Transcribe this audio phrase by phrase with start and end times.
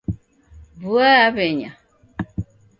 [0.81, 1.71] Vua yaw'enya